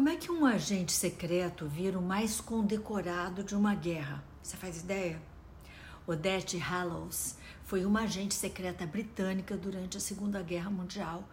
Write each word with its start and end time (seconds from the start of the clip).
Como 0.00 0.08
é 0.08 0.16
que 0.16 0.32
um 0.32 0.46
agente 0.46 0.92
secreto 0.92 1.66
vira 1.66 1.98
o 1.98 2.02
mais 2.02 2.40
condecorado 2.40 3.44
de 3.44 3.54
uma 3.54 3.74
guerra? 3.74 4.24
Você 4.42 4.56
faz 4.56 4.80
ideia? 4.80 5.20
Odette 6.06 6.56
Hallows 6.56 7.36
foi 7.64 7.84
uma 7.84 8.00
agente 8.04 8.32
secreta 8.32 8.86
britânica 8.86 9.58
durante 9.58 9.98
a 9.98 10.00
Segunda 10.00 10.42
Guerra 10.42 10.70
Mundial 10.70 11.28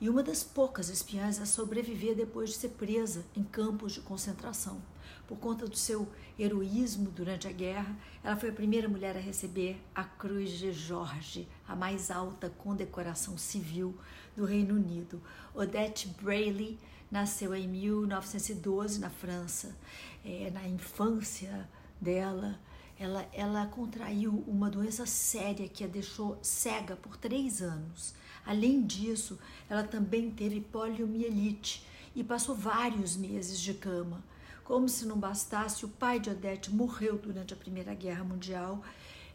e 0.00 0.08
uma 0.08 0.22
das 0.22 0.44
poucas 0.44 0.88
espiãs 0.88 1.40
a 1.40 1.46
sobreviver 1.46 2.14
depois 2.14 2.50
de 2.50 2.56
ser 2.58 2.68
presa 2.68 3.24
em 3.34 3.42
campos 3.42 3.90
de 3.90 4.00
concentração. 4.00 4.80
Por 5.26 5.38
conta 5.38 5.66
do 5.66 5.76
seu 5.76 6.08
heroísmo 6.38 7.10
durante 7.10 7.48
a 7.48 7.52
guerra, 7.52 7.96
ela 8.22 8.36
foi 8.36 8.50
a 8.50 8.54
primeira 8.54 8.88
mulher 8.88 9.16
a 9.16 9.20
receber 9.20 9.82
a 9.92 10.04
Cruz 10.04 10.50
de 10.50 10.72
Jorge, 10.72 11.48
a 11.66 11.74
mais 11.74 12.08
alta 12.08 12.48
condecoração 12.48 13.36
civil 13.36 13.98
do 14.36 14.44
Reino 14.44 14.76
Unido. 14.76 15.20
Odette 15.52 16.06
Brayley 16.22 16.78
nasceu 17.12 17.54
em 17.54 17.68
1912 17.68 18.98
na 18.98 19.10
França. 19.10 19.76
É, 20.24 20.50
na 20.50 20.66
infância 20.66 21.68
dela, 22.00 22.58
ela, 22.98 23.28
ela 23.32 23.66
contraiu 23.66 24.42
uma 24.46 24.70
doença 24.70 25.04
séria 25.04 25.68
que 25.68 25.84
a 25.84 25.86
deixou 25.86 26.38
cega 26.42 26.96
por 26.96 27.16
três 27.16 27.60
anos. 27.60 28.14
Além 28.46 28.82
disso, 28.82 29.38
ela 29.68 29.84
também 29.84 30.30
teve 30.30 30.60
poliomielite 30.60 31.86
e 32.16 32.24
passou 32.24 32.54
vários 32.54 33.16
meses 33.16 33.60
de 33.60 33.74
cama. 33.74 34.24
Como 34.64 34.88
se 34.88 35.04
não 35.04 35.18
bastasse, 35.18 35.84
o 35.84 35.88
pai 35.88 36.18
de 36.18 36.30
Odete 36.30 36.70
morreu 36.70 37.18
durante 37.18 37.52
a 37.52 37.56
Primeira 37.56 37.94
Guerra 37.94 38.24
Mundial 38.24 38.82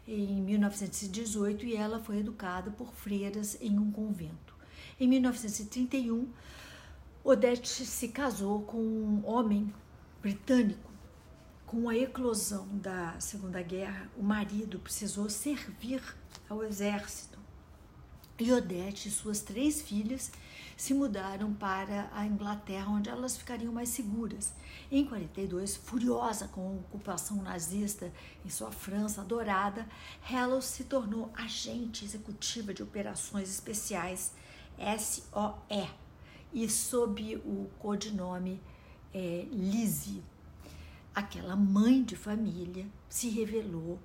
em 0.06 0.42
1918 0.42 1.64
e 1.66 1.76
ela 1.76 2.00
foi 2.00 2.18
educada 2.18 2.70
por 2.70 2.92
freiras 2.92 3.56
em 3.60 3.78
um 3.78 3.90
convento. 3.90 4.56
Em 4.98 5.06
1931, 5.06 6.26
Odete 7.30 7.84
se 7.84 8.08
casou 8.08 8.62
com 8.62 8.78
um 8.78 9.22
homem 9.26 9.70
britânico. 10.22 10.90
Com 11.66 11.86
a 11.86 11.94
eclosão 11.94 12.66
da 12.78 13.20
Segunda 13.20 13.60
Guerra, 13.60 14.10
o 14.16 14.22
marido 14.22 14.78
precisou 14.78 15.28
servir 15.28 16.02
ao 16.48 16.64
exército. 16.64 17.38
E 18.38 18.50
Odete 18.50 19.08
e 19.08 19.12
suas 19.12 19.42
três 19.42 19.82
filhas 19.82 20.32
se 20.74 20.94
mudaram 20.94 21.52
para 21.52 22.08
a 22.14 22.24
Inglaterra, 22.24 22.90
onde 22.90 23.10
elas 23.10 23.36
ficariam 23.36 23.74
mais 23.74 23.90
seguras. 23.90 24.54
Em 24.90 25.04
42, 25.04 25.76
furiosa 25.76 26.48
com 26.48 26.66
a 26.66 26.80
ocupação 26.80 27.42
nazista 27.42 28.10
em 28.42 28.48
sua 28.48 28.72
França 28.72 29.20
adorada, 29.20 29.86
Hallows 30.22 30.64
se 30.64 30.84
tornou 30.84 31.30
agente 31.34 32.06
executiva 32.06 32.72
de 32.72 32.82
operações 32.82 33.50
especiais 33.50 34.32
SOE 34.78 36.07
e 36.52 36.68
sob 36.68 37.36
o 37.36 37.68
codinome 37.78 38.60
é. 39.14 39.46
Aquela 41.14 41.56
mãe 41.56 42.04
de 42.04 42.14
família 42.14 42.86
se 43.08 43.28
revelou 43.28 43.98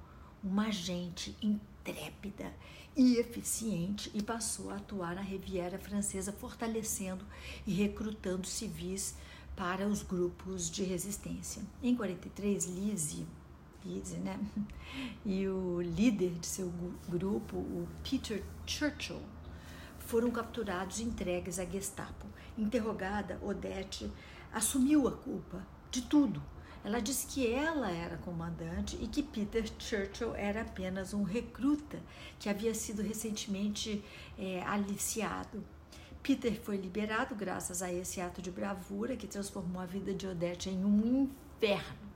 uma 0.44 0.68
agente 0.68 1.38
intrépida 1.42 2.52
e 2.96 3.18
eficiente 3.18 4.12
e 4.14 4.22
passou 4.22 4.72
a 4.72 4.78
atuar 4.78 5.16
na 5.16 5.22
Riviera 5.22 5.78
Francesa, 5.78 6.32
fortalecendo 6.32 7.26
e 7.66 7.74
recrutando 7.74 8.48
civis 8.48 9.16
para 9.56 9.88
os 9.88 10.02
grupos 10.02 10.70
de 10.70 10.84
resistência. 10.84 11.62
Em 11.82 11.96
43, 11.96 12.66
Lizzie, 12.66 13.28
Lizzie 13.86 14.18
né? 14.18 14.40
e 15.26 15.48
o 15.48 15.82
líder 15.82 16.32
de 16.40 16.48
seu 16.48 16.72
grupo, 17.08 17.58
o 17.58 17.88
Peter 18.04 18.44
Churchill, 18.66 19.22
foram 20.14 20.30
capturados 20.30 21.00
e 21.00 21.04
entregues 21.04 21.58
à 21.58 21.66
Gestapo. 21.66 22.28
Interrogada, 22.56 23.40
Odete 23.42 24.12
assumiu 24.54 25.08
a 25.08 25.12
culpa 25.12 25.66
de 25.90 26.04
tudo 26.04 26.40
ela 26.84 27.00
disse 27.00 27.26
que 27.26 27.48
ela 27.48 27.90
era 27.90 28.18
comandante 28.18 28.96
e 29.02 29.08
que 29.08 29.24
Peter 29.24 29.66
Churchill 29.80 30.36
era 30.36 30.62
apenas 30.62 31.14
um 31.14 31.24
recruta 31.24 32.00
que 32.38 32.50
havia 32.50 32.76
sido 32.76 33.02
recentemente 33.02 34.04
é, 34.38 34.62
aliciado. 34.64 35.64
Peter 36.22 36.62
foi 36.62 36.76
liberado 36.76 37.34
graças 37.36 37.82
a 37.82 37.92
esse 37.92 38.20
ato 38.20 38.42
de 38.42 38.52
bravura 38.52 39.16
que 39.16 39.28
transformou 39.28 39.82
a 39.82 39.86
vida 39.86 40.14
de 40.14 40.28
Odette 40.28 40.70
em 40.70 40.84
um 40.84 41.24
inferno. 41.58 42.12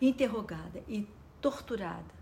Interrogada 0.00 0.82
e 0.88 1.06
torturada 1.40 2.14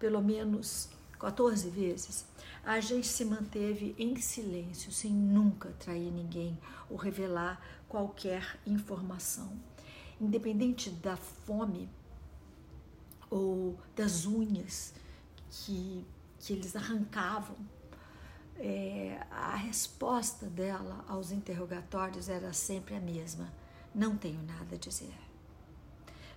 pelo 0.00 0.20
menos 0.20 0.90
14 1.20 1.68
vezes, 1.68 2.26
a 2.64 2.72
agente 2.72 3.06
se 3.06 3.24
manteve 3.24 3.94
em 3.98 4.16
silêncio, 4.16 4.90
sem 4.90 5.12
nunca 5.12 5.68
trair 5.78 6.10
ninguém 6.10 6.58
ou 6.88 6.96
revelar 6.96 7.60
qualquer 7.88 8.58
informação 8.66 9.52
independente 10.20 10.90
da 10.90 11.16
fome 11.16 11.88
ou 13.30 13.78
das 13.96 14.26
unhas 14.26 14.92
que, 15.48 16.04
que 16.38 16.52
eles 16.52 16.76
arrancavam, 16.76 17.56
é, 18.58 19.26
a 19.30 19.56
resposta 19.56 20.46
dela 20.46 21.02
aos 21.08 21.32
interrogatórios 21.32 22.28
era 22.28 22.52
sempre 22.52 22.94
a 22.94 23.00
mesma: 23.00 23.50
não 23.94 24.16
tenho 24.16 24.42
nada 24.42 24.74
a 24.74 24.78
dizer. 24.78 25.14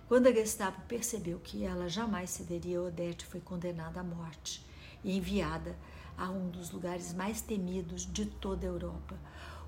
Quando 0.08 0.26
a 0.26 0.32
Gestapo 0.32 0.80
percebeu 0.82 1.38
que 1.40 1.64
ela 1.64 1.88
jamais 1.88 2.30
cederia, 2.30 2.82
Odete 2.82 3.26
foi 3.26 3.40
condenada 3.40 4.00
à 4.00 4.04
morte 4.04 4.64
e 5.04 5.16
enviada 5.16 5.76
a 6.16 6.30
um 6.30 6.48
dos 6.48 6.70
lugares 6.70 7.12
mais 7.12 7.40
temidos 7.40 8.10
de 8.10 8.26
toda 8.26 8.66
a 8.66 8.70
Europa, 8.70 9.16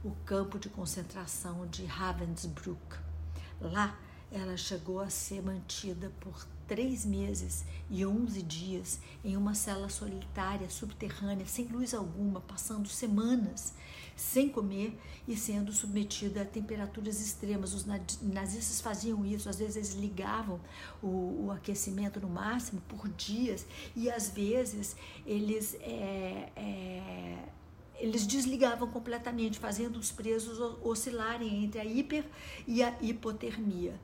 o 0.03 0.13
campo 0.25 0.59
de 0.59 0.69
concentração 0.69 1.67
de 1.67 1.85
Ravensbrück. 1.85 2.97
Lá, 3.61 3.99
ela 4.31 4.57
chegou 4.57 5.01
a 5.01 5.11
ser 5.11 5.43
mantida 5.43 6.11
por 6.21 6.47
três 6.67 7.05
meses 7.05 7.65
e 7.89 8.05
onze 8.05 8.43
dias 8.43 9.01
em 9.25 9.37
uma 9.37 9.55
cela 9.55 9.89
solitária, 9.89 10.69
subterrânea, 10.69 11.47
sem 11.47 11.67
luz 11.67 11.95
alguma, 11.95 12.41
passando 12.41 12.89
semanas 12.89 13.73
sem 14.16 14.49
comer 14.49 14.99
e 15.28 15.37
sendo 15.37 15.72
submetida 15.72 16.43
a 16.43 16.44
temperaturas 16.44 17.21
extremas. 17.21 17.75
Os 17.75 17.84
nazistas 17.84 18.81
faziam 18.81 19.25
isso, 19.25 19.49
às 19.49 19.59
vezes 19.59 19.77
eles 19.77 19.94
ligavam 19.94 20.59
o, 21.03 21.47
o 21.47 21.50
aquecimento 21.53 22.19
no 22.19 22.28
máximo 22.28 22.81
por 22.88 23.06
dias 23.10 23.66
e 23.94 24.10
às 24.10 24.31
vezes 24.31 24.97
eles 25.26 25.75
é, 25.81 26.50
é, 26.56 27.38
eles 27.99 28.26
desligavam 28.26 28.88
completamente, 28.88 29.59
fazendo 29.59 29.97
os 29.99 30.10
presos 30.10 30.59
oscilarem 30.82 31.65
entre 31.65 31.81
a 31.81 31.84
hiper 31.84 32.25
e 32.66 32.82
a 32.82 32.94
hipotermia. 33.00 33.99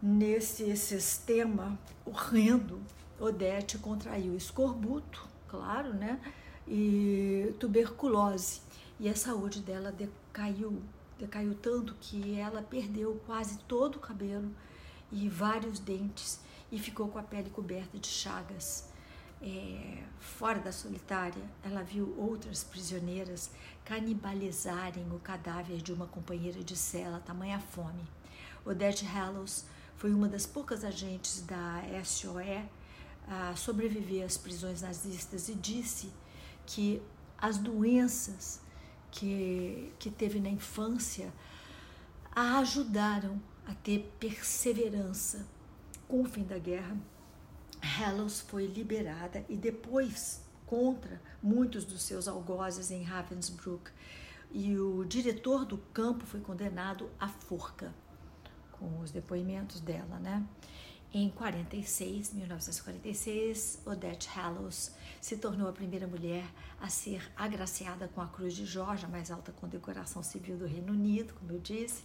Nesse 0.00 0.76
sistema 0.76 1.78
horrendo, 2.04 2.80
Odete 3.20 3.78
contraiu 3.78 4.36
escorbuto, 4.36 5.28
claro, 5.46 5.94
né? 5.94 6.20
E 6.66 7.54
tuberculose. 7.58 8.60
E 9.02 9.08
a 9.08 9.16
saúde 9.16 9.58
dela 9.58 9.90
decaiu, 9.90 10.80
decaiu 11.18 11.56
tanto 11.56 11.92
que 12.00 12.38
ela 12.38 12.62
perdeu 12.62 13.20
quase 13.26 13.58
todo 13.64 13.96
o 13.96 13.98
cabelo 13.98 14.48
e 15.10 15.28
vários 15.28 15.80
dentes 15.80 16.38
e 16.70 16.78
ficou 16.78 17.08
com 17.08 17.18
a 17.18 17.22
pele 17.24 17.50
coberta 17.50 17.98
de 17.98 18.06
chagas 18.06 18.88
é, 19.42 20.04
fora 20.20 20.60
da 20.60 20.70
solitária, 20.70 21.42
ela 21.64 21.82
viu 21.82 22.14
outras 22.16 22.62
prisioneiras 22.62 23.50
canibalizarem 23.84 25.04
o 25.10 25.18
cadáver 25.18 25.78
de 25.78 25.92
uma 25.92 26.06
companheira 26.06 26.62
de 26.62 26.76
cela, 26.76 27.18
tamanha 27.18 27.58
fome. 27.58 28.04
Odette 28.64 29.04
Hallows 29.04 29.64
foi 29.96 30.14
uma 30.14 30.28
das 30.28 30.46
poucas 30.46 30.84
agentes 30.84 31.42
da 31.42 31.82
SOE 32.04 32.70
a 33.26 33.56
sobreviver 33.56 34.24
às 34.24 34.36
prisões 34.36 34.80
nazistas 34.80 35.48
e 35.48 35.56
disse 35.56 36.08
que 36.64 37.02
as 37.36 37.58
doenças 37.58 38.62
que, 39.12 39.92
que 39.98 40.10
teve 40.10 40.40
na 40.40 40.48
infância 40.48 41.32
a 42.34 42.58
ajudaram 42.58 43.40
a 43.66 43.74
ter 43.74 44.12
perseverança. 44.18 45.46
Com 46.08 46.22
o 46.22 46.24
fim 46.24 46.42
da 46.42 46.58
guerra, 46.58 46.96
Hallows 47.80 48.40
foi 48.40 48.66
liberada 48.66 49.44
e 49.48 49.56
depois 49.56 50.42
contra 50.66 51.20
muitos 51.42 51.84
dos 51.84 52.02
seus 52.02 52.26
algozes 52.26 52.90
em 52.90 53.02
Ravensbrück 53.02 53.90
e 54.50 54.76
o 54.78 55.04
diretor 55.04 55.64
do 55.64 55.78
campo 55.78 56.26
foi 56.26 56.40
condenado 56.40 57.10
à 57.20 57.28
forca 57.28 57.94
com 58.72 59.00
os 59.00 59.10
depoimentos 59.10 59.80
dela, 59.80 60.18
né? 60.18 60.44
Em 61.14 61.28
46, 61.28 62.32
1946, 62.32 63.82
Odette 63.84 64.30
Hallows 64.30 64.92
se 65.20 65.36
tornou 65.36 65.68
a 65.68 65.72
primeira 65.72 66.06
mulher 66.06 66.42
a 66.80 66.88
ser 66.88 67.30
agraciada 67.36 68.08
com 68.08 68.22
a 68.22 68.26
Cruz 68.26 68.54
de 68.54 68.64
Jorge, 68.64 69.04
a 69.04 69.08
mais 69.10 69.30
alta 69.30 69.52
condecoração 69.52 70.22
civil 70.22 70.56
do 70.56 70.64
Reino 70.64 70.94
Unido, 70.94 71.34
como 71.34 71.52
eu 71.52 71.58
disse, 71.58 72.02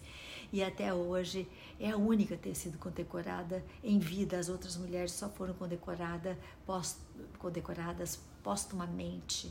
e 0.52 0.62
até 0.62 0.94
hoje 0.94 1.48
é 1.80 1.92
a 1.92 1.96
única 1.96 2.36
a 2.36 2.38
ter 2.38 2.54
sido 2.54 2.78
condecorada 2.78 3.64
em 3.82 3.98
vida. 3.98 4.38
As 4.38 4.50
outras 4.50 4.76
mulheres 4.76 5.14
só 5.14 5.30
foram 5.30 5.54
condecorada, 5.54 6.38
post, 6.66 6.98
condecoradas 7.40 8.20
postumamente. 8.44 9.50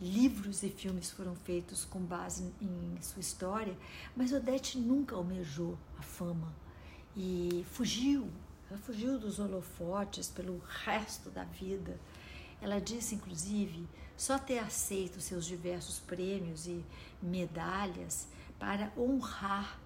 livros 0.00 0.64
e 0.64 0.68
filmes 0.68 1.12
foram 1.12 1.36
feitos 1.36 1.84
com 1.84 2.00
base 2.00 2.52
em 2.60 3.00
sua 3.00 3.20
história, 3.20 3.78
mas 4.16 4.32
Odete 4.32 4.78
nunca 4.78 5.14
almejou 5.14 5.78
a 5.96 6.02
fama 6.02 6.52
e 7.16 7.64
fugiu. 7.70 8.28
Ela 8.70 8.78
fugiu 8.78 9.18
dos 9.18 9.40
holofotes 9.40 10.28
pelo 10.28 10.62
resto 10.84 11.28
da 11.28 11.42
vida. 11.42 11.98
Ela 12.62 12.80
disse, 12.80 13.16
inclusive, 13.16 13.88
só 14.16 14.38
ter 14.38 14.60
aceito 14.60 15.20
seus 15.20 15.44
diversos 15.44 15.98
prêmios 15.98 16.68
e 16.68 16.84
medalhas 17.20 18.28
para 18.60 18.92
honrar 18.96 19.80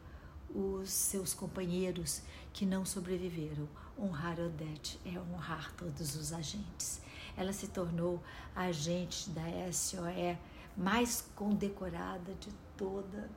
os 0.54 0.90
seus 0.90 1.32
companheiros 1.32 2.20
que 2.52 2.66
não 2.66 2.84
sobreviveram. 2.84 3.66
Honrar 3.98 4.38
Odete 4.38 5.00
é 5.06 5.18
honrar 5.18 5.72
todos 5.76 6.14
os 6.14 6.32
agentes. 6.32 7.00
Ela 7.38 7.54
se 7.54 7.68
tornou 7.68 8.22
a 8.54 8.64
agente 8.64 9.30
da 9.30 9.72
SOE 9.72 10.36
mais 10.76 11.26
condecorada 11.34 12.34
de 12.34 12.50
toda 12.76 13.30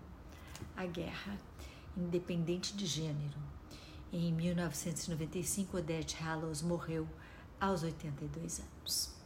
a 0.75 0.85
guerra, 0.85 1.37
independente 1.95 2.75
de 2.75 2.85
gênero. 2.85 3.56
Em 4.11 4.31
1995, 4.31 5.77
Odette 5.77 6.15
Hallows 6.15 6.61
morreu 6.61 7.07
aos 7.59 7.83
82 7.83 8.61
anos. 8.61 9.16